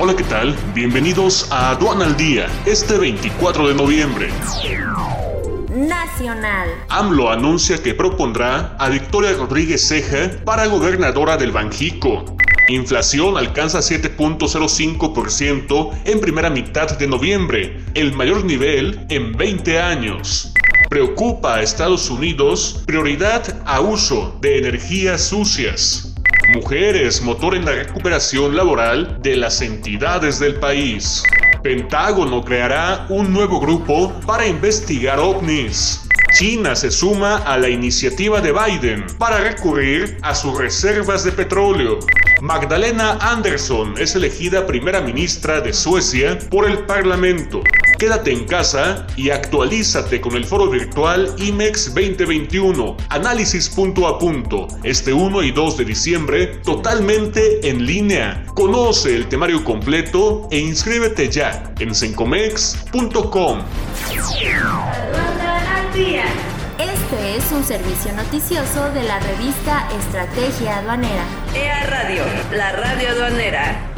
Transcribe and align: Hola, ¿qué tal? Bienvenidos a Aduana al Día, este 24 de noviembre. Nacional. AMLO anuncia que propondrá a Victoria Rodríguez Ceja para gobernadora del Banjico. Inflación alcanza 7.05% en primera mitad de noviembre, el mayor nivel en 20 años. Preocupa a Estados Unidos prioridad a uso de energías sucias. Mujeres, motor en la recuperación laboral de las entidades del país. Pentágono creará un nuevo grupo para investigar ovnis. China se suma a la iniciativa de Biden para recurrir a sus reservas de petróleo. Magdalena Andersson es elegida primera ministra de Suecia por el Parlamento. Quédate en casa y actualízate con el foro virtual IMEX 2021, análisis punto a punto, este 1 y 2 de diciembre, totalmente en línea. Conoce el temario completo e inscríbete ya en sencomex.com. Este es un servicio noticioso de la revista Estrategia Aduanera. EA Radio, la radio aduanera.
Hola, 0.00 0.14
¿qué 0.14 0.22
tal? 0.22 0.54
Bienvenidos 0.76 1.50
a 1.50 1.70
Aduana 1.70 2.04
al 2.04 2.16
Día, 2.16 2.46
este 2.66 2.96
24 2.96 3.66
de 3.66 3.74
noviembre. 3.74 4.28
Nacional. 5.74 6.68
AMLO 6.88 7.32
anuncia 7.32 7.82
que 7.82 7.94
propondrá 7.94 8.76
a 8.78 8.90
Victoria 8.90 9.32
Rodríguez 9.32 9.88
Ceja 9.88 10.30
para 10.44 10.66
gobernadora 10.66 11.36
del 11.36 11.50
Banjico. 11.50 12.36
Inflación 12.68 13.36
alcanza 13.36 13.80
7.05% 13.80 15.90
en 16.04 16.20
primera 16.20 16.48
mitad 16.48 16.96
de 16.96 17.08
noviembre, 17.08 17.84
el 17.94 18.12
mayor 18.12 18.44
nivel 18.44 19.04
en 19.08 19.32
20 19.32 19.80
años. 19.80 20.54
Preocupa 20.88 21.56
a 21.56 21.62
Estados 21.62 22.08
Unidos 22.08 22.84
prioridad 22.86 23.64
a 23.66 23.80
uso 23.80 24.38
de 24.40 24.58
energías 24.58 25.22
sucias. 25.22 26.14
Mujeres, 26.48 27.20
motor 27.20 27.54
en 27.54 27.66
la 27.66 27.72
recuperación 27.72 28.56
laboral 28.56 29.18
de 29.20 29.36
las 29.36 29.60
entidades 29.60 30.38
del 30.38 30.54
país. 30.54 31.22
Pentágono 31.62 32.42
creará 32.42 33.04
un 33.10 33.34
nuevo 33.34 33.60
grupo 33.60 34.18
para 34.26 34.46
investigar 34.46 35.18
ovnis. 35.18 36.08
China 36.32 36.74
se 36.74 36.90
suma 36.90 37.36
a 37.36 37.58
la 37.58 37.68
iniciativa 37.68 38.40
de 38.40 38.52
Biden 38.52 39.04
para 39.18 39.40
recurrir 39.40 40.16
a 40.22 40.34
sus 40.34 40.56
reservas 40.56 41.22
de 41.22 41.32
petróleo. 41.32 41.98
Magdalena 42.40 43.18
Andersson 43.20 43.94
es 43.98 44.14
elegida 44.14 44.66
primera 44.66 45.02
ministra 45.02 45.60
de 45.60 45.74
Suecia 45.74 46.38
por 46.48 46.66
el 46.66 46.78
Parlamento. 46.86 47.62
Quédate 47.98 48.32
en 48.32 48.44
casa 48.46 49.08
y 49.16 49.30
actualízate 49.30 50.20
con 50.20 50.36
el 50.36 50.44
foro 50.44 50.70
virtual 50.70 51.34
IMEX 51.36 51.92
2021, 51.92 52.96
análisis 53.08 53.68
punto 53.68 54.06
a 54.06 54.20
punto, 54.20 54.68
este 54.84 55.12
1 55.12 55.42
y 55.42 55.50
2 55.50 55.78
de 55.78 55.84
diciembre, 55.84 56.46
totalmente 56.62 57.68
en 57.68 57.84
línea. 57.84 58.44
Conoce 58.54 59.16
el 59.16 59.28
temario 59.28 59.64
completo 59.64 60.46
e 60.52 60.58
inscríbete 60.58 61.28
ya 61.28 61.74
en 61.80 61.92
sencomex.com. 61.92 63.62
Este 66.78 67.36
es 67.36 67.50
un 67.50 67.64
servicio 67.64 68.12
noticioso 68.12 68.90
de 68.90 69.02
la 69.02 69.18
revista 69.18 69.88
Estrategia 69.98 70.78
Aduanera. 70.78 71.24
EA 71.52 71.84
Radio, 71.86 72.22
la 72.52 72.70
radio 72.70 73.08
aduanera. 73.08 73.97